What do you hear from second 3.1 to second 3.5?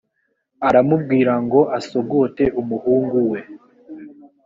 we